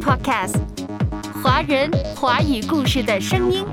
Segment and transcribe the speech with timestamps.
[0.00, 0.54] Podcast，
[1.42, 3.64] 华人华语故事的声音。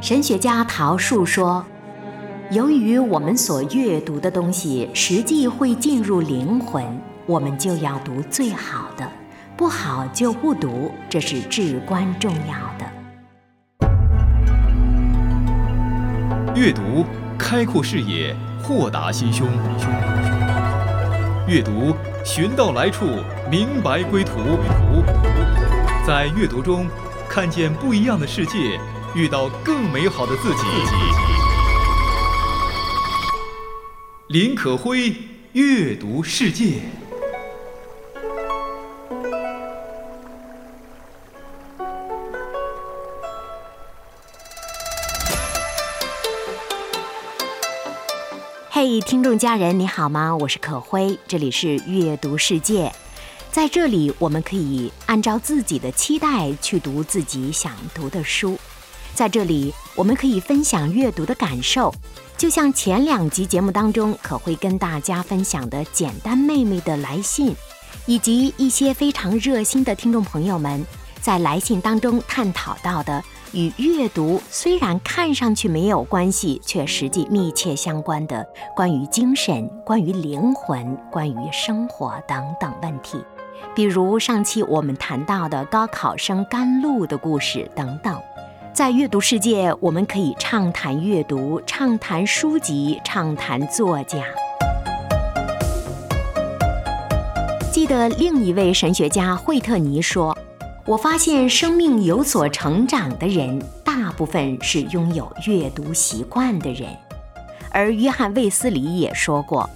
[0.00, 1.64] 神学家陶树说
[2.50, 6.84] ：“由于我们所阅读的东西实际会进入灵魂，
[7.26, 9.08] 我们就要读最好的，
[9.60, 12.90] 不好就不读，这是至关重要的。
[16.56, 17.04] 阅读
[17.38, 19.46] 开阔视野，豁达心胸；
[21.46, 23.04] 阅读寻到来处，
[23.50, 24.32] 明白归途。
[26.06, 26.86] 在阅读中
[27.28, 28.80] 看见不一样的世界。”
[29.14, 30.62] 遇到更美好的自己。
[34.28, 35.14] 林可辉
[35.52, 36.82] 阅读世界。
[48.82, 50.34] 嘿，听众家人，你好吗？
[50.34, 52.90] 我是可辉，这里是阅读世界。
[53.52, 58.58] 在这里，我们可以按照自己的期待去读自己想读的书。
[59.12, 61.94] 在这里，我们可以分享阅读的感受，
[62.38, 67.54] 就像前两集节目当中可辉跟大家分享的简单妹妹的来信，
[68.06, 70.82] 以及一些非常热心的听众朋友们
[71.20, 73.22] 在来信当中探讨到的
[73.52, 83.18] 与阅读虽然看上去没有关系，却实际密切相关的关于精神、关于灵魂、关于生活等等问题，
[83.74, 88.16] 比如上期我们谈到的高考生甘露的故事等等。
[88.72, 94.24] 在阅读世界，我们可以畅谈阅读，畅谈书籍，畅谈作家。
[97.72, 100.36] 记得另一位神学家惠特尼说
[100.86, 106.88] ：“我发现生命有所成长的人，大部分是拥有阅读习惯的人。”
[107.70, 109.68] 而约翰卫斯理也说过：“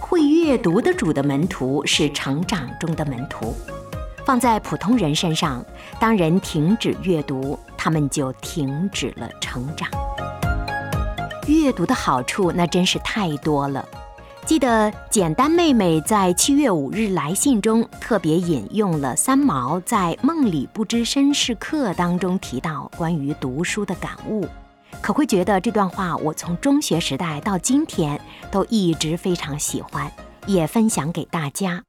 [0.00, 3.54] 会阅读的主的门徒是成长中的门徒。”
[4.24, 5.62] 放在普通人身上，
[5.98, 9.88] 当人停止阅读，他们就停止了成长。
[11.48, 13.84] 阅读的好处那真是太多了。
[14.44, 24.44] 记得简单妹妹在七月五日来信中特别引用了三毛在《梦里不知身是客》当中提到关于读书的感悟，
[25.00, 28.20] 可会觉得这段话我从中学时代到今天
[28.50, 30.10] 都一直非常喜欢，
[30.46, 31.82] 也分享给大家。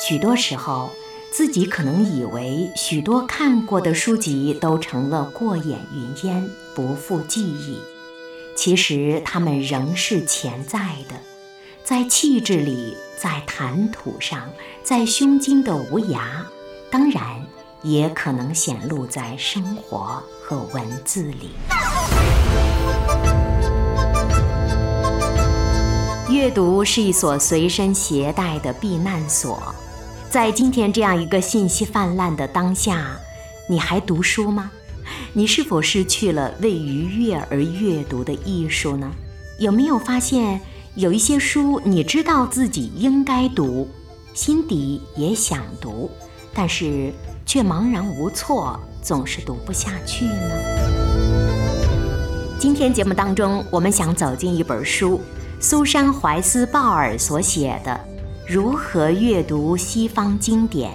[0.00, 0.90] 许多时候。
[1.32, 7.78] 自己可能以为许多看过的书籍都成了过眼云烟，不复记忆。
[8.56, 10.78] 其实它们仍是潜在
[11.10, 11.16] 的，
[11.86, 14.42] 在气质里，在谈吐上，
[14.82, 16.18] 在胸襟的无涯，
[16.90, 17.22] 当然
[17.80, 21.50] 也可能显露在生活和文字里。
[26.28, 29.72] 阅读是一所随身携带的避难所。
[30.28, 33.16] 在今天这样一个信息泛滥的当下，
[33.68, 34.72] 你还读书吗？
[35.32, 39.08] 你是否失去了为愉悦而阅读的艺术呢？
[39.60, 40.60] 有没有发现
[40.96, 43.86] 有一些书你知道自己应该读，
[44.32, 46.10] 心底也想读，
[46.54, 47.12] 但是
[47.44, 50.50] 却茫然无措，总是读不下去呢？
[52.58, 55.20] 今天节目当中，我们想走进一本书，
[55.60, 58.00] 苏珊·怀斯·鲍尔所写的。
[58.48, 60.90] 如何阅读西方经典？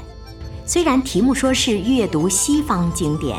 [0.66, 3.38] 虽然题目说是阅读西方经典，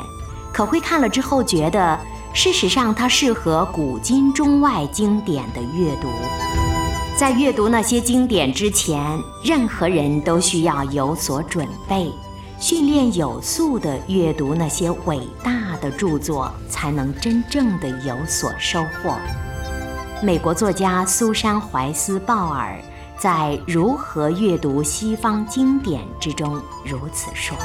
[0.53, 1.99] 可会看了之后觉得，
[2.33, 6.07] 事实上它适合古今中外经典的阅读。
[7.17, 9.01] 在阅读那些经典之前，
[9.45, 12.11] 任何人都需要有所准备，
[12.59, 19.15] 训练有素地阅读那些伟大的著作，才能真正的有所收获。
[20.23, 22.77] 美国作家苏珊·怀斯·鲍尔。
[23.19, 27.57] 在如何阅读西方经典之中，如此说。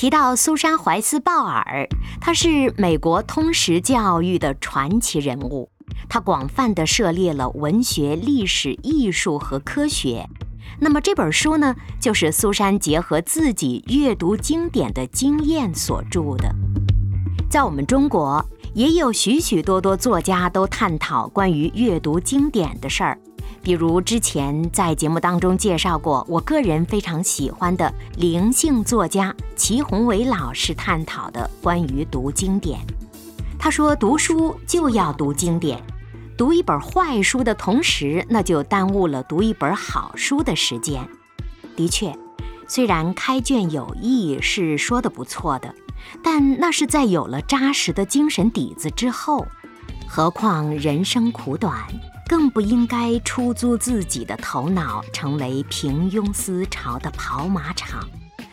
[0.00, 1.86] 提到苏珊·怀斯·鲍尔，
[2.22, 5.70] 她是美国通识教育的传奇人物。
[6.08, 10.26] 她广泛地涉猎了文学、历史、艺术和科学。
[10.78, 16.50] 那么这本书呢，就是苏珊结合自己阅读经典的经验所著的。
[17.50, 18.42] 在我们中国。
[18.80, 23.18] 也有许许多多作家都探讨关于阅读经典的事儿，
[23.62, 32.80] 比如之前在节目当中介绍过，我个人非常喜欢的灵性作家齐宏伟老师探讨的关于读经典。
[33.58, 35.78] 他说，读书就要读经典，
[36.34, 41.06] 读一本坏书的同时，那就耽误了读一本好书的时间。
[41.76, 42.16] 的确，
[42.66, 45.74] 虽然开卷有益是说的不错的，
[46.22, 49.46] 但那是在有了扎实的精神底子之后。
[50.12, 51.84] 何况人生苦短，
[52.26, 58.04] 更不应该出租自己的头脑，成为平庸思潮的跑马场，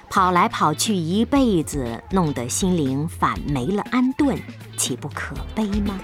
[0.07, 4.37] 跑来跑去一辈子，弄得心灵反没了安顿，
[4.77, 5.97] 岂不可悲吗？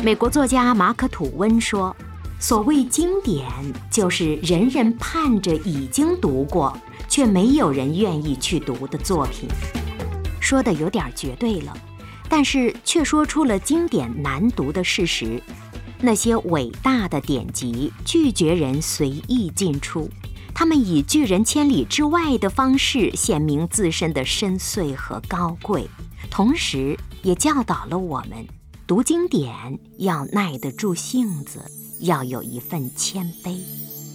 [0.00, 1.96] 美国作家马可·吐温说
[2.38, 3.44] ：“所谓经典，
[3.90, 6.72] 就是人人盼着已经读过，
[7.08, 9.48] 却没有人愿意去读的作品。”
[10.46, 11.76] 说的有点绝对了。
[12.28, 15.42] 但是却说出了经典难读的事实：
[16.00, 20.08] 那些伟大的典籍拒绝人随意进出，
[20.54, 25.88] 他们以拒人千里之外的方式显明自身的深邃和高贵，
[26.30, 28.46] 同时也教导了我们
[28.86, 31.60] 读经典要耐得住性子，
[32.00, 33.56] 要有一份谦卑。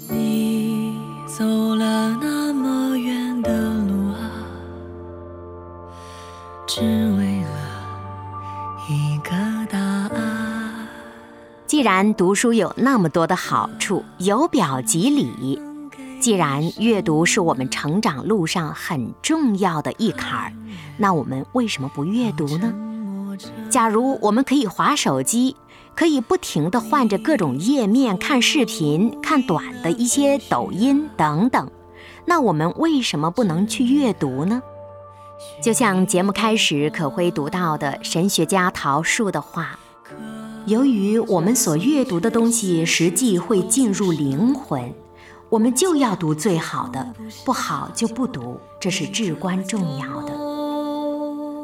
[0.09, 0.93] 你
[1.27, 1.45] 走
[1.75, 4.00] 了那么远的路，
[6.73, 6.79] 只
[7.18, 7.50] 为了。
[8.88, 9.31] 一个
[9.69, 10.88] 答案。
[11.68, 15.62] 既然读书有那么多的好处，由表及里，
[16.21, 20.53] 既然阅读是我们成长路上很重要的一坎儿，
[20.95, 22.74] 那我们为什么不阅读呢？
[23.69, 25.57] 假如我们可以划手机，
[25.94, 31.69] 可以不停地换着各种页面看视频、看短的一些抖音等等，
[32.25, 34.62] 那我们为什么不能去阅读呢？
[35.61, 39.77] 就像节目开始可辉读到的神学家陶树的话
[40.65, 44.93] ：“由于我们所阅读的东西实际会进入灵魂，
[45.49, 47.13] 我们就要读最好的，
[47.45, 50.33] 不好就不读，这是至关重要的。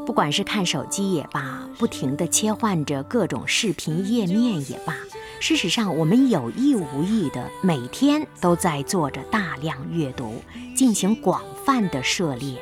[0.05, 4.95] 不管是看手机也罢，不停地切换着各种视频页面也罢，
[5.39, 10.41] 事实上，我们有意无意的每天都在做着大量阅读，
[10.75, 12.55] 进行广泛的涉猎。”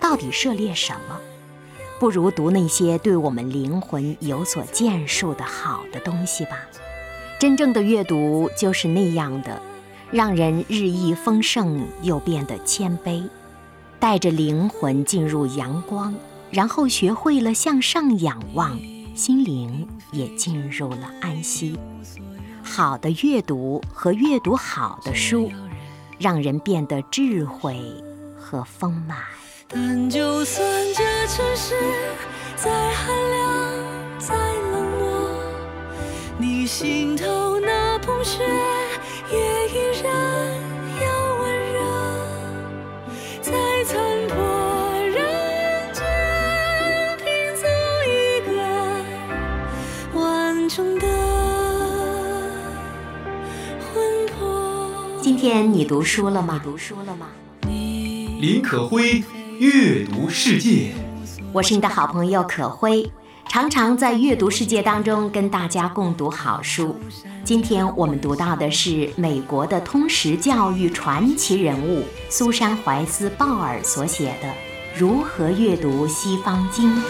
[0.00, 1.20] 到底涉猎什么？
[1.98, 6.52] 不如读那些对我们灵魂有所建树的好的东西吧。
[7.38, 9.60] 真正的阅读就是那样的，
[10.10, 13.28] 让人日益丰盛又变得谦卑，
[13.98, 16.14] 带着灵魂进入阳光，
[16.50, 18.78] 然后学会了向上仰望，
[19.14, 21.78] 心灵也进入了安息。
[22.62, 25.50] 好的阅读和阅读好的书，
[26.18, 27.78] 让人变得智慧
[28.38, 29.18] 和丰满。
[29.72, 31.76] 但就算这城市
[32.56, 34.34] 再寒凉再
[34.72, 35.30] 冷漠，
[36.38, 38.42] 你心头那捧雪
[39.30, 39.38] 也
[39.68, 40.12] 依然
[41.00, 41.78] 要温热。
[43.40, 43.94] 在残
[44.26, 44.34] 破
[45.06, 45.14] 人
[45.92, 46.02] 间
[47.18, 47.62] 拼凑
[48.08, 48.10] 一
[48.50, 51.06] 个完整的
[53.94, 55.20] 魂魄。
[55.22, 56.60] 今天你读书了吗？
[56.64, 57.28] 读书了吗？
[57.68, 59.22] 林可辉。
[59.60, 60.94] 阅读世界，
[61.52, 63.12] 我是你的好朋友可辉，
[63.46, 66.98] 常常在阅读世界当中跟大家共读好书。
[67.44, 74.48] 今天我们读到的是美国的通识教育传奇人物苏珊·怀斯·鲍尔所写的
[74.96, 77.04] 《如何阅读西方经典》。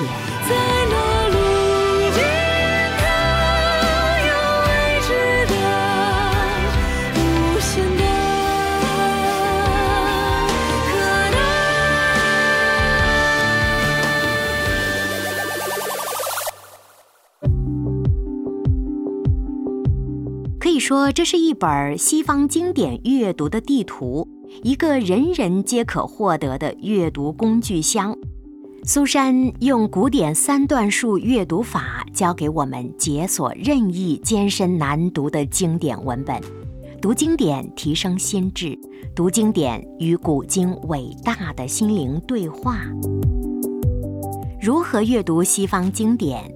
[20.91, 24.27] 说这是一本西方经典阅读的地图，
[24.65, 28.19] 一个人人皆可获得的阅读工具箱。
[28.83, 36.43] 苏珊用古典三段数阅读法教给我们解锁任意艰深难读的经典文本，
[37.01, 38.77] 读经典提升心智，
[39.15, 42.81] 读经典与古今伟大的心灵对话。
[44.61, 46.53] 如何阅读西方经典？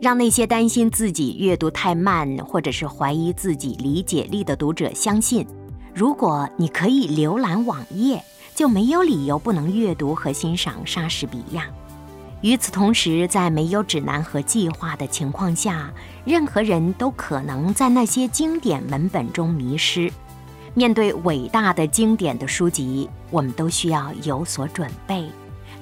[0.00, 5.46] 让那些担心自己阅读太慢，或者是怀疑自己理解力的读者相信，
[5.94, 8.22] 如果你可以浏览网页，
[8.54, 11.66] 就没有理由不能阅读和欣赏莎士比亚。
[12.42, 15.90] 与此同时，在没有指南和计划的情况下，
[16.24, 20.12] 任何人都可能在那些经典文本中迷失。
[20.74, 25.24] 面对伟大的经典的书籍，我们都需要有所准备。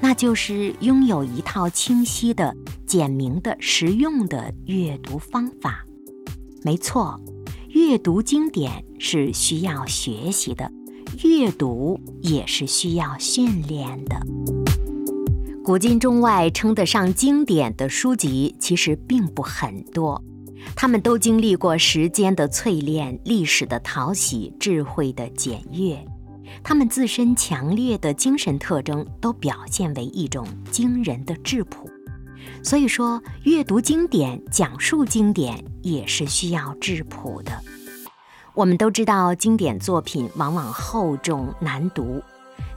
[0.00, 2.54] 那就是拥有一套清晰的、
[2.86, 5.84] 简明的、实用的阅读方法。
[6.62, 7.20] 没错，
[7.68, 10.70] 阅读经典是需要学习的，
[11.24, 14.16] 阅读也是需要训练的。
[15.64, 20.22] 古今中外称得上经典的书籍其实并不很多，
[20.76, 26.06] 他们都经历过时间的淬炼、历史的淘洗、智慧的检阅。
[26.64, 31.88] 他们自身强烈的精神特征都表现为一种惊人的质朴。
[32.62, 37.52] 所以说，阅读经典、讲述经典也是需要质朴的。
[38.54, 42.22] 我们都知道，经典作品往往厚重难读，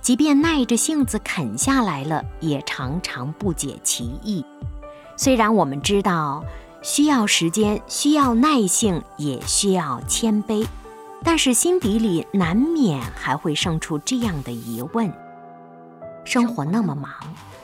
[0.01, 4.43] 即便耐着性子啃下来了，也常常不解其意。
[5.15, 6.43] 虽然我们知道
[6.81, 10.67] 需要时间、需要耐性，也需要谦卑，
[11.27, 15.11] 但是心底里难免还会生出这样的疑问：
[16.23, 17.11] 生活那么忙，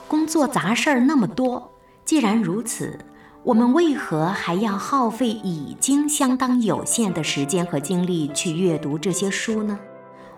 [0.06, 1.72] 工作杂事儿那么多。
[2.04, 2.98] 既然如此，
[3.42, 9.78] 我们为何还要耗费已经相当有限的时间和精力去阅读这些书呢？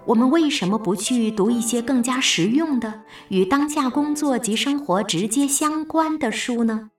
[0.04, 6.90] 我们为什么不去读一些更加实用的、与当下工作及生活直接相关的书呢？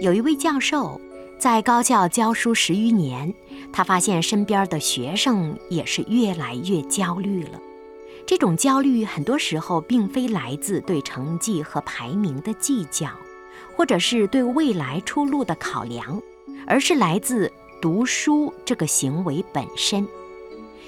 [0.00, 1.00] 有一位教授
[1.42, 3.34] 在高校教书十余年，
[3.72, 7.58] 他发现身边的学生也是越来越焦虑了。
[8.24, 13.08] 这种焦虑很多时候并非来自对成绩和排名的计较，
[13.74, 16.22] 或者是对未来出路的考量，
[16.64, 20.06] 而是来自读书这个行为本身。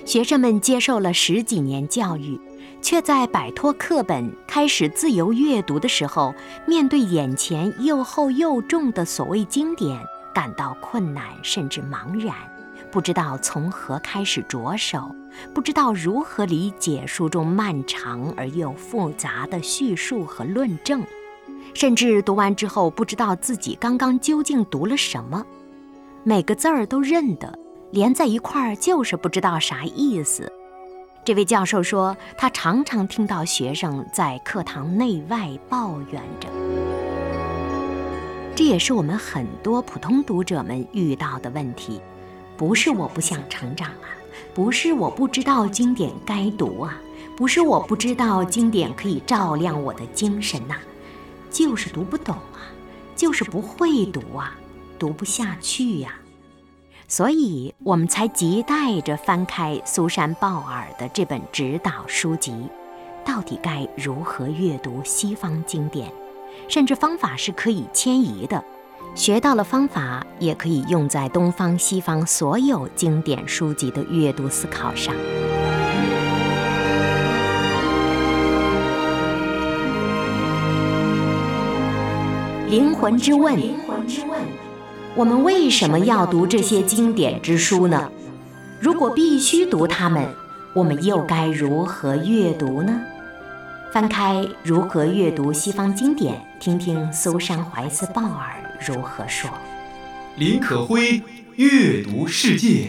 [0.05, 2.41] 学生们接受了十几年教育，
[2.81, 6.33] 却在摆脱课本、开始自由阅读的时候，
[6.65, 9.99] 面对眼前又厚又重的所谓经典，
[10.35, 12.35] 感到困难甚至茫然。
[12.91, 15.15] 不知道从何开始着手，
[15.53, 21.05] 不知道如何理解书中漫长而又复杂的叙述和论证，
[21.75, 25.45] 甚至读完之后不知道自己刚刚究竟读了什么，
[26.23, 27.59] 每个字儿都认得，
[27.91, 30.53] 连在一块儿就是不知道啥意思。
[31.25, 36.49] 这位教授说，他常常听到学生在课堂内外抱怨着，
[38.57, 42.01] 这也是我们很多普通读者们遇到的问题。
[42.57, 44.07] 不是我不想成长啊，
[44.55, 46.97] 不是我不知道经典该读啊，
[47.37, 50.77] 不是我不知道经典可以照亮我的精神呐，
[51.51, 52.71] 就是读不懂啊，
[53.17, 54.57] 就是不会读啊，
[55.01, 56.15] 读不下去呀，
[57.09, 62.55] 所以我们才急待着翻开苏珊·鲍尔的这本指导书籍，
[63.25, 66.09] 到底该如何阅读西方经典，
[66.69, 68.63] 甚至方法是可以迁移的。
[69.15, 75.15] 学到了方法，也可以用在东方、西方所有经典书籍的阅读思考上。
[82.69, 83.57] 灵魂之问：
[85.15, 88.11] 我们为什么要读这些经典之书呢？
[88.81, 90.27] 如果必须读它们，
[90.75, 93.01] 我们又该如何阅读呢？
[93.95, 98.57] 翻开《如何阅读西方经典》，听听苏珊·怀斯·鲍尔。
[98.85, 99.49] 如何说？
[100.37, 101.23] 林可辉
[101.55, 102.89] 阅读世界。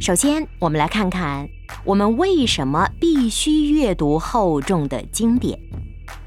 [0.00, 1.46] 首先，我们来看看
[1.84, 5.60] 我们为什么必须阅读厚重的经典。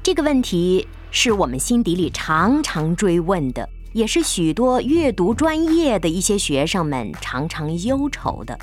[0.04, 8.56] 这个问题是我们心底里常常追问的，也是许多阅读专业的一些学生们常常忧愁的。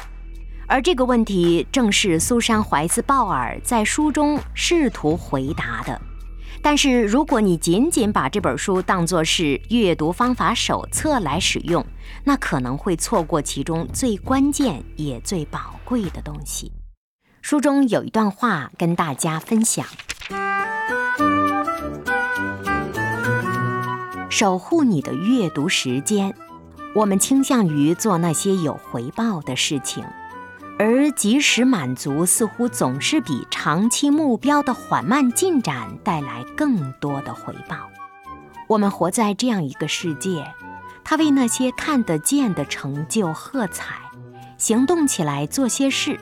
[0.67, 5.99] 而这个问题正是苏珊·怀斯·鲍尔在书中试图回答的。
[6.61, 11.85] 但是，如果你仅仅把这本书当作是阅读方法手册来使用，
[12.25, 16.71] 那可能会错过其中最关键也最宝贵的东西。
[17.41, 19.85] 书中有一段话跟大家分享：
[24.29, 26.35] 守护你的阅读时间，
[26.93, 30.03] 我们倾向于做那些有回报的事情。
[30.79, 37.89] 而及时满足似乎总是比长期目标的缓慢进展带来更多的回报。
[38.67, 40.45] 我们活在这样一个世界，
[41.03, 43.95] 它为那些看得见的成就喝彩，
[44.57, 46.19] 行动起来做些事，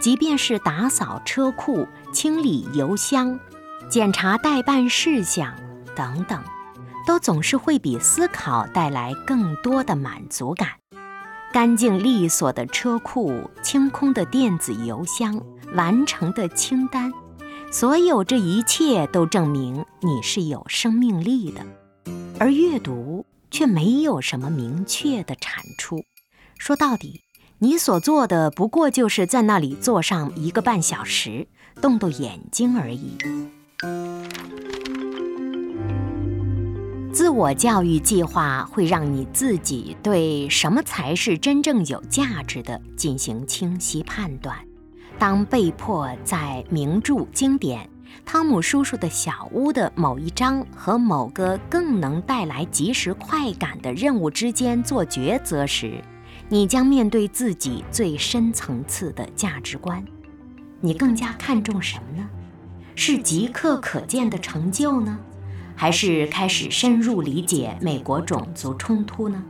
[0.00, 3.40] 即便是打扫车库、清理邮箱、
[3.88, 5.52] 检查待办事项
[5.96, 6.40] 等等，
[7.04, 10.68] 都总是会比思考带来更多的满足感。
[11.50, 15.40] 干净利索的车库，清空的电子邮箱，
[15.74, 17.10] 完成的清单，
[17.72, 21.62] 所有这一切都证明你是有生命力的。
[22.38, 26.04] 而阅读却没有什么明确的产出。
[26.58, 27.22] 说到底，
[27.58, 31.48] 你所做的不过就是在那里坐上一个半小时，
[31.80, 33.16] 动动眼睛而已。
[37.12, 44.56] 自我教育计划会让你自己对什么才是真正有价值的进行清晰判断。
[45.18, 47.88] 当被迫在名著、经典
[48.24, 56.00] 汤姆叔叔的小屋的某一章和某个更能带来即时快感的任务之间做抉择时，
[56.48, 60.04] 你将面对自己最深层次的价值观。
[60.80, 62.28] 你更加看重什么呢？
[62.94, 65.18] 是即刻可见的成就呢，
[65.80, 69.40] 还是开始深入理解美国种族冲突呢？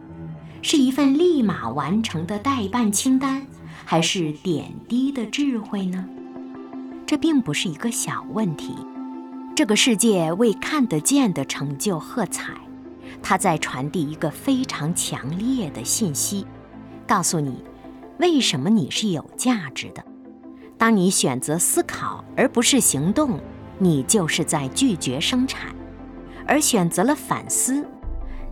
[0.61, 3.47] 是一份立马完成的代办清单，
[3.87, 6.04] 还是点滴的智慧呢？
[7.06, 8.75] 这并不是一个小问题。
[9.56, 12.52] 这个世界为看得见的成就喝彩，
[13.23, 16.47] 它在传递一个非常强烈的信息，
[17.06, 17.64] 告诉你
[18.18, 20.04] 为什么你是有价值的。
[20.76, 23.40] 当你选择思考而不是行动，
[23.78, 25.73] 你就是在拒绝生产；
[26.49, 27.87] 而选择了反思，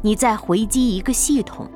[0.03, 1.69] 你在回击一个系统，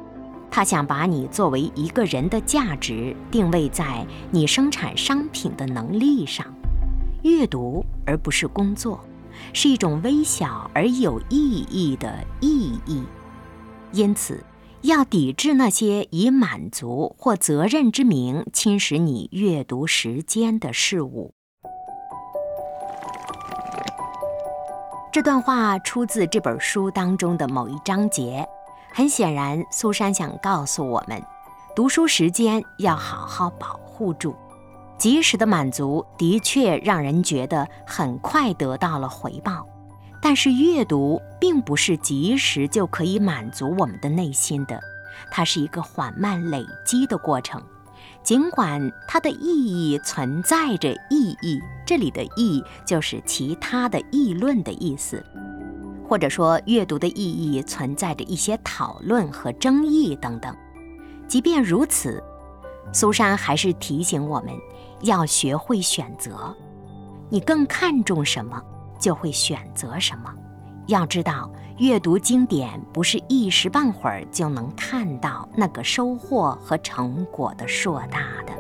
[0.51, 6.47] 它想把你作为一个人的价值定位在你生产商品的能力上。
[7.23, 9.01] 阅读而不是工作，
[9.53, 13.03] 是一种微小而有意义的意义。
[13.93, 14.45] 因此，
[14.83, 21.35] 要抵制那些以满足或责任之名侵蚀你阅读时间的事物。
[25.13, 28.47] 这段话出自这本书当中的某一章节。
[28.93, 31.21] 很显然，苏珊想告诉我们，
[31.75, 34.37] 读书时间要好好保护住。
[34.97, 39.67] 及时的满足的确让人觉得很快得到了回报，
[40.23, 44.79] 但是阅读并不是及时就可以满足我们的内心的，
[45.33, 47.61] 它是一个缓慢累积的过程。
[48.23, 55.25] 尽管它的意义存在着意义，这里的“意”就是其他的议论的意思，
[56.09, 60.55] 或者说阅读的意义存在着一些讨论和争议等等。
[61.27, 62.23] 即便如此，
[62.93, 64.55] 苏珊还是提醒我们。
[65.03, 66.55] 要学会选择，
[67.31, 68.63] 你更看重什么，
[68.99, 70.31] 就会选择什么。
[70.91, 78.53] 要知道，阅读经典不是一时半会儿就能看到那个收获和成果的硕大的。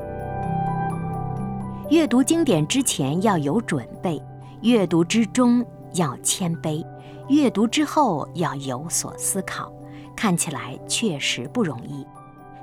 [1.91, 4.23] 阅读经典之前要有准备，
[4.63, 5.65] 阅读之中
[5.95, 6.87] 要谦卑，
[7.29, 9.71] 阅读之后要有所思考。
[10.15, 12.07] 看起来确实不容易。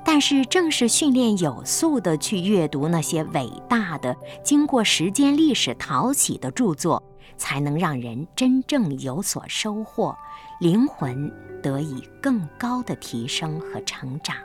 [0.06, 7.04] 但是，正是训练有素的去阅读那些伟大的、经过时间历史淘洗的著作，
[7.38, 10.16] 才能让人真正有所收获，
[10.60, 14.36] 灵魂得以更高的提升和成长。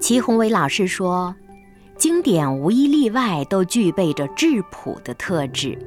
[0.00, 1.34] 齐宏伟老师说
[1.98, 5.78] ：“经典无一例外都具备着质朴的特质，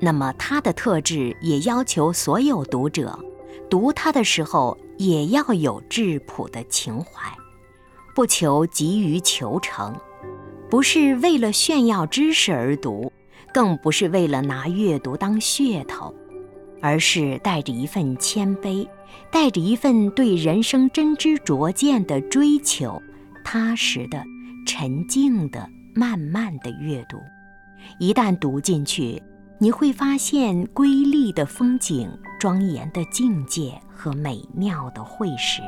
[0.00, 3.18] 那么它的特质也要求所有读者
[3.70, 7.32] 读它的时候。”也要有质朴的情怀，
[8.16, 9.94] 不求急于求成，
[10.68, 13.12] 不是为了炫耀知识而读，
[13.58, 16.14] 更不是为了拿阅读当噱头，
[16.80, 18.86] 而是带着一份谦卑，
[19.32, 23.02] 带着一份对人生真知灼见的追求，
[23.44, 24.22] 踏实的、
[24.64, 27.18] 沉静的、慢慢的阅读。
[27.98, 29.20] 一旦读进去，
[29.58, 33.72] 你会发现瑰丽的风景、庄严的境界。
[33.92, 35.60] 和美妙的会识，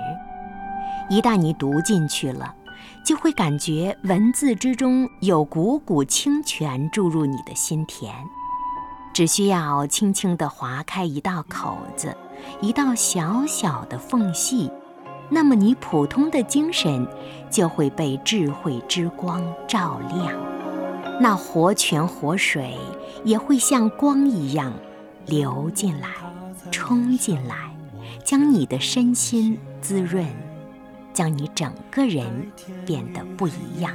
[1.08, 2.54] 一旦你读进去了，
[3.04, 8.14] 就会感觉文字之中有股股清泉注入你的心田。
[9.12, 12.16] 只需要轻轻地划开一道口子，
[12.60, 14.70] 一道小小的缝隙，
[15.28, 17.06] 那么你普通的精神
[17.50, 20.32] 就会被智慧之光照亮，
[21.20, 22.78] 那活泉活水
[23.24, 24.72] 也会像光一样
[25.26, 26.08] 流进来，
[26.70, 27.68] 冲进来。
[28.24, 30.24] 将你的身心滋润，
[31.12, 32.50] 将你整个人
[32.84, 33.92] 变得不一样。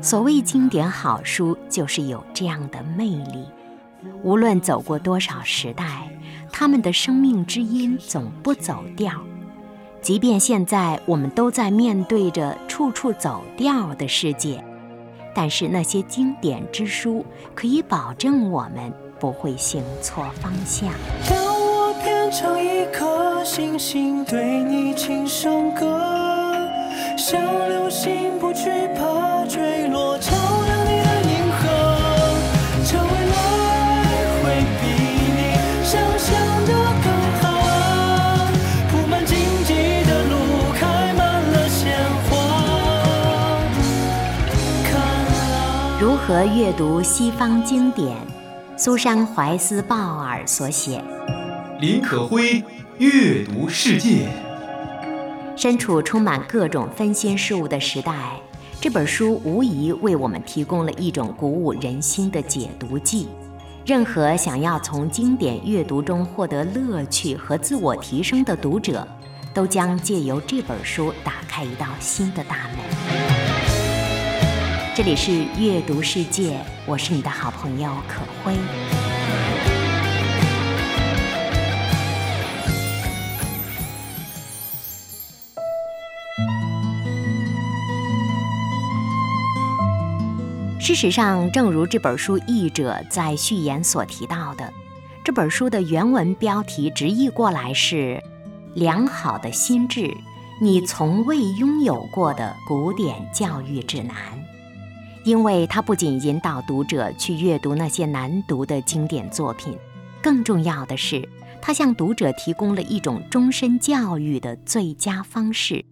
[0.00, 3.44] 所谓经典好书，就是有这样的魅力。
[4.22, 6.08] 无论走过多少时代，
[6.52, 9.12] 他们的生命之音总不走调。
[10.00, 14.64] 即便现在我们都在面对着处处走调的世界，
[15.34, 20.92] 但是那些经典之书可以保证我们不会行错方向。
[22.28, 25.98] 变成一颗星星，对你轻声歌，
[27.16, 31.66] 像流星不惧怕坠落，照亮你的银河，
[32.84, 33.34] 成为来
[34.42, 34.84] 回比
[35.32, 36.36] 你想象
[36.66, 37.08] 的更
[37.40, 37.46] 好。
[38.90, 39.72] 铺满荆棘
[40.04, 40.36] 的路，
[40.78, 41.96] 开满了鲜
[42.28, 42.30] 花。
[44.84, 48.14] 看啊如何阅读西方经典？
[48.76, 51.02] 苏珊·怀斯·鲍尔所写。
[51.80, 52.60] 林可辉
[52.98, 54.28] 阅读世界。
[55.56, 58.12] 身处充满各种分心事物的时代，
[58.80, 63.28] 这本书无疑为我们提供了一种鼓舞人心的解读剂。
[63.86, 69.06] 任何想要从经典阅读中获得乐趣和自我提升的读者，
[69.54, 72.78] 都将借由这本书打开一道新的大门。
[74.96, 78.56] 这里是阅读世界，我是你的好朋友可辉。
[90.88, 94.72] 事实上，正如这本书译者在序言所提到的，
[95.22, 98.18] 这本书的原文标题直译过来是
[98.72, 100.10] “良好的心智：
[100.62, 104.16] 你从未拥有过的古典教育指南”。
[105.24, 109.76] 因为它不仅引导读者去阅读那些难读的经典作品，
[110.22, 111.28] 更重要的是，
[111.60, 115.84] 它向读者提供了一种终身教育的最佳方式。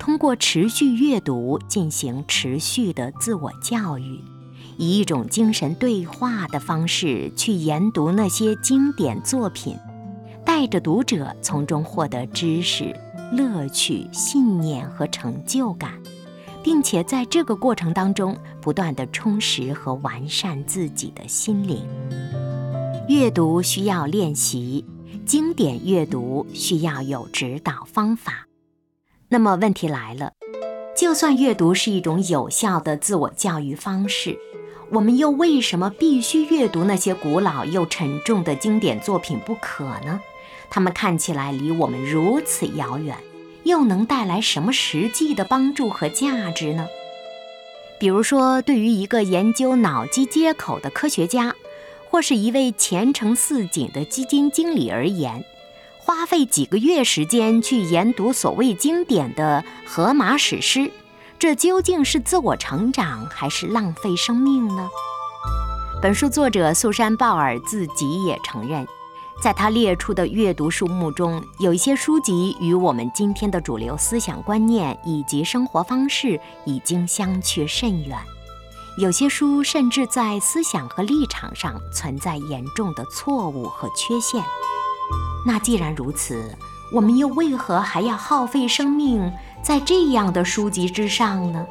[0.00, 4.18] 通过持续阅读进行持续的自我教育，
[4.78, 9.76] 以一种精神对话的方式去研读那些经典作品，
[10.42, 12.98] 带着读者从中获得知识、
[13.30, 15.92] 乐趣、信念和成就感，
[16.64, 21.86] 并且在这个过程当中不断地充实和完善自己的心灵。
[23.06, 24.82] 阅读需要练习，
[25.26, 28.49] 经典阅读需要有指导方法。
[29.32, 30.32] 那么问题来了，
[30.96, 34.36] 就算阅读是一种有效的自我教育方式，
[34.90, 40.20] 我们又为什么必须阅读那些古老又沉重的经典作品不可呢？
[40.68, 43.16] 它们看起来离我们如此遥远，
[43.62, 46.88] 又能带来什么实际的帮助和价值呢？
[48.00, 51.54] 比如说，对于一个研究脑机接口的科学家，
[52.10, 55.44] 或是一位前程似锦的基金经理而言。
[56.12, 60.90] 花费几个月时间去研读所谓经典的荷马史诗，
[61.38, 64.90] 这究竟是自我成长还是浪费生命呢？
[66.02, 68.84] 本书作者苏珊·鲍尔自己也承认，
[69.40, 78.18] 在他列出的阅读书目中，有一些书籍与我们今天的主流思想观念以及生活方式已经相去甚远，
[78.98, 84.42] 有些书甚至在思想和立场上存在严重的错误和缺陷。
[85.46, 86.56] 那既然如此，
[86.92, 91.66] 我们又为何还要耗费生命在这样的书籍之上呢？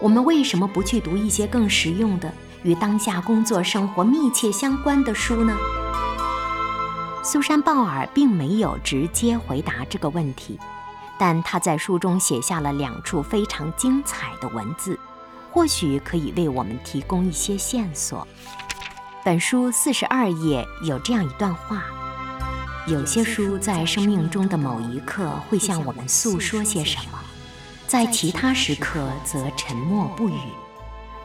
[0.00, 5.56] 我们为什么不去读一些更实用的、与当下工作生活密切相关的书呢？
[7.24, 10.58] 苏珊·鲍尔并没有直接回答这个问题，
[11.18, 14.96] 但他在书中写下了两处非常精彩的文字，
[15.50, 18.26] 或许可以为我们提供一些线索。
[19.24, 21.82] 本书四十二页有这样一段话。
[22.88, 27.20] 有些书在生命中的某一刻会向我们诉说些什么，
[27.86, 30.38] 在其他时刻则沉默不语。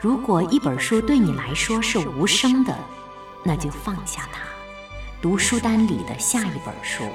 [0.01, 2.77] 如果一本书对你来说是无声的，
[3.43, 4.41] 那就放下它，
[5.21, 7.05] 读书单里的下一本书。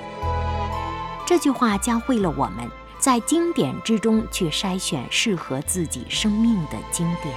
[1.26, 2.66] 这句话教会了我们
[2.98, 7.34] 在经典之中去筛选适合自己生命的经典。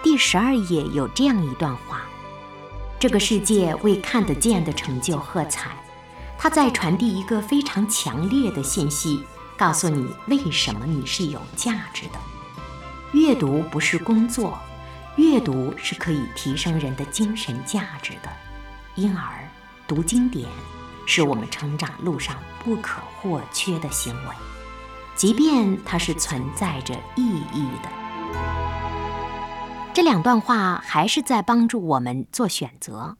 [0.00, 2.07] 第十二页有这样一段话。
[3.00, 5.70] 这个世界为看得见的成就喝彩，
[6.36, 9.24] 它在传递一个非常强烈的信息，
[9.56, 12.18] 告诉你为什么你是有价值的。
[13.12, 14.58] 阅读不是工作，
[15.16, 18.28] 阅读是可以提升人的精神价值的。
[18.96, 19.48] 因而，
[19.86, 20.48] 读经典
[21.06, 24.34] 是我们成长路上不可或缺的行为，
[25.14, 27.97] 即便它是存在着意义的。
[29.98, 33.16] 这两段话还是在帮助我们做选择，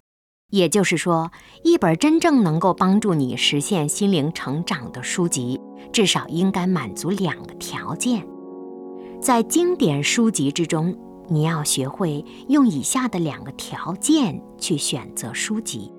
[0.49, 1.33] 也就是说，
[1.65, 5.61] 一本真正能够帮助你实现心灵成长的书籍，
[5.93, 8.25] 至少应该满足两个条件。
[9.21, 10.97] 在经典书籍之中，
[11.29, 15.93] 你要学会用以下的两个条件去选择书籍：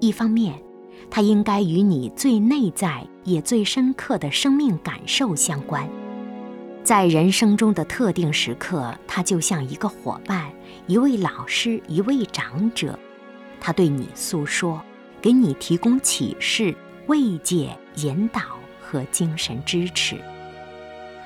[0.00, 0.60] 一方面，
[1.08, 5.88] 它应该与你最内在也最深刻的生命感受相关。
[6.86, 10.48] 在人生中的特定时刻，他就像一个伙伴，
[10.86, 12.96] 一位老师，一位长者，
[13.60, 14.80] 他对你诉说，
[15.20, 16.72] 给你提供启示、
[17.08, 18.40] 慰藉、引导
[18.80, 20.16] 和精神支持。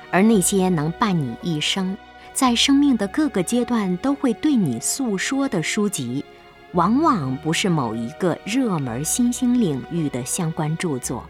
[0.09, 1.95] 而那些能伴你一生，
[2.33, 6.25] 在生命的各个阶段都会对你诉说的书籍，
[6.71, 11.23] 往往不是某一个热门新兴领域的相关著作。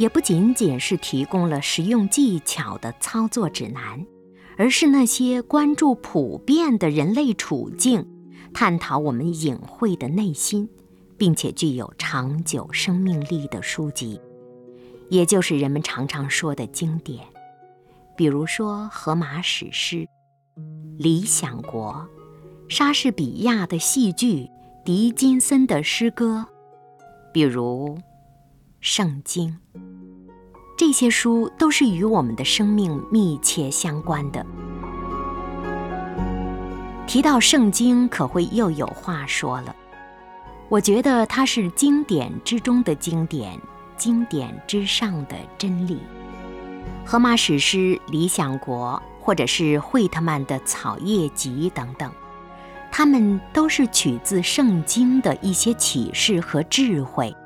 [0.00, 4.06] 也不仅仅是提供了实用技巧的操作指南，
[4.56, 8.06] 而是那些关注普遍的人类处境、
[8.54, 10.66] 探讨我们隐晦的内心，
[11.18, 14.18] 并且具有长久生命力的书籍，
[15.10, 17.22] 也就是人们常常说的经典。
[18.16, 19.96] 比如说荷马史诗
[20.96, 22.08] 《理想国》，
[22.74, 24.48] 莎士比亚的戏剧，
[24.82, 26.46] 狄金森的诗歌，
[27.34, 27.98] 比如
[28.80, 29.58] 《圣经》。
[30.80, 34.46] 这些书都是与我们的生命密切相关的。
[37.06, 39.76] 提到圣经，可会又有话说了。
[40.70, 43.60] 我觉得它是经典之中的经典，
[43.98, 45.98] 经典之上的真理。
[47.04, 47.76] 荷马史诗
[48.10, 52.10] 《理想国》，或者是惠特曼的《草叶集》等等，
[52.90, 57.36] 它们都是取自圣经的一些启示和智慧，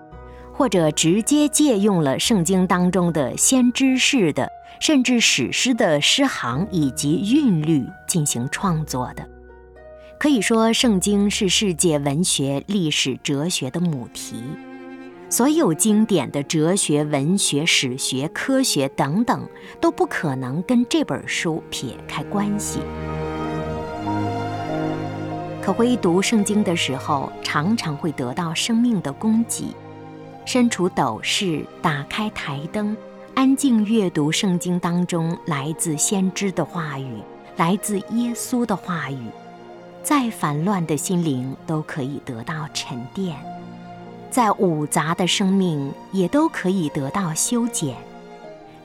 [0.56, 4.48] 或者直接借用了圣经当中的先知式的，
[4.80, 9.28] 甚至史诗的诗行以及韵律进行创作的。
[10.16, 14.36] 可以说，圣经是世界文学、历史、哲学的母题。
[15.28, 19.46] 所有经典的哲学、文学、史学、科学等等，
[19.80, 22.78] 都不可能跟这本书撇开关系。
[25.60, 29.74] 可辉读圣经的时候，常常会得到生命的供给。
[30.44, 32.96] 身处斗室，打开台灯，
[33.34, 37.22] 安静阅读圣经当中来自先知的话语，
[37.56, 39.18] 来自耶稣的话语。
[40.02, 43.34] 再烦乱的心灵都可以得到沉淀，
[44.30, 47.96] 再五杂的生命也都可以得到修剪。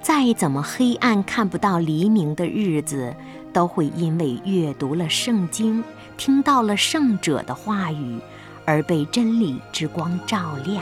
[0.02, 3.14] 再怎么黑暗看不到黎明的日子，
[3.52, 5.84] 都会因为阅读了圣经，
[6.16, 8.18] 听到了圣者的话语，
[8.64, 10.82] 而被真理之光照亮。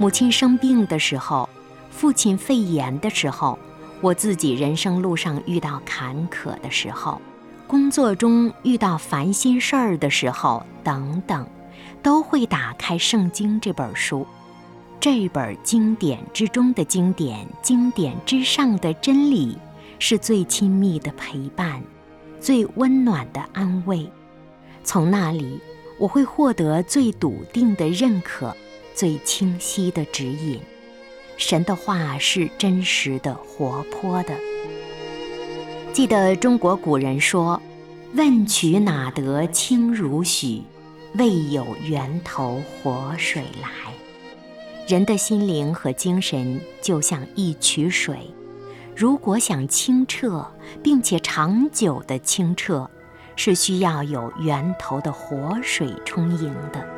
[0.00, 1.48] 母亲生病的时候，
[1.90, 3.58] 父亲肺炎的时候，
[4.00, 7.20] 我自己人生路上遇到坎坷的时候。
[7.66, 11.44] 工作中遇到烦心事儿的时候，等等，
[12.00, 14.24] 都会打开《圣经》这本书，
[15.00, 19.58] 这本经典之中的经典，经典之上的真理，
[19.98, 21.82] 是最亲密的陪伴，
[22.40, 24.08] 最温暖的安慰。
[24.84, 25.60] 从那里，
[25.98, 28.56] 我会获得最笃定的认可，
[28.98, 30.58] 最清晰的指引。
[31.36, 34.34] 神的话是真实的、活泼的。
[35.92, 37.62] 记得中国古人说
[38.14, 40.64] ：“问渠哪得清如许？
[41.14, 43.68] 为有源头活水来。”
[44.88, 48.34] 人的心灵和精神就像一渠水，
[48.96, 50.44] 如果想清澈，
[50.82, 52.90] 并且长久的清澈，
[53.36, 56.97] 是需要有源头的活水充盈的。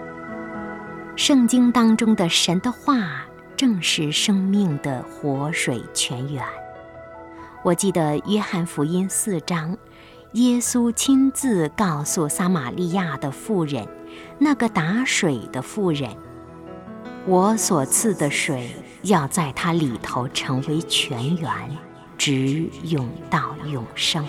[1.21, 6.43] 圣经当中的神的话，正是生命的活水泉源。
[7.63, 9.77] 我记得约翰福音四章，
[10.33, 13.87] 耶稣亲自告诉撒玛利亚的妇人，
[14.39, 16.09] 那个打水的妇人
[17.29, 18.71] ：“我所赐的水
[19.03, 21.53] 要在它里头成为泉源，
[22.17, 24.27] 直涌到永生。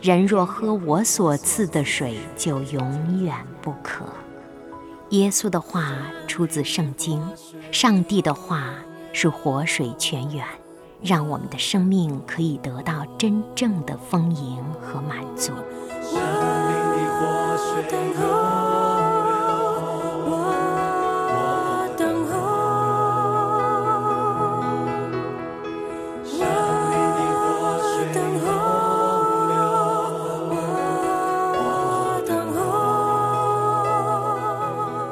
[0.00, 4.06] 人若喝我所赐的水，就永远不渴。”
[5.10, 7.22] 耶稣的话出自圣经，
[7.72, 8.74] 上帝的话
[9.12, 10.44] 是活水泉源。
[11.00, 15.52] 让我们的生命可以得到真正的丰盈和满足。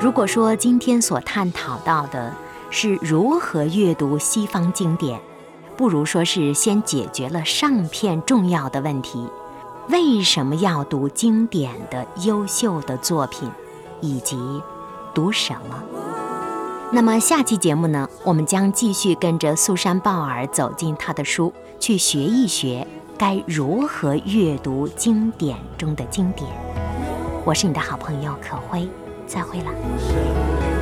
[0.07, 2.33] 如果说今天所探讨到的
[2.71, 5.21] 是如何阅读西方经典，
[5.77, 9.29] 不如说是先解决了上片重要的问题：
[9.89, 13.51] 为什么要读经典的优秀的作品，
[14.01, 14.39] 以及
[15.13, 15.83] 读什么？
[16.93, 18.09] 那么下期节目呢？
[18.23, 22.87] 我们将继续跟着苏珊·鲍尔走进他的书，去学一学
[23.19, 26.49] 该如何阅读经典中的经典。
[27.45, 28.89] 我是你的好朋友可辉，
[29.27, 30.76] 再会了。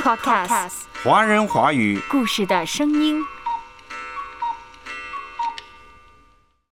[0.00, 0.70] Podcast，
[1.02, 3.22] 华人华语故事的声音。